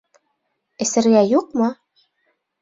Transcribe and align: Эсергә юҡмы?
Эсергә 0.85 1.21
юҡмы? 1.33 1.69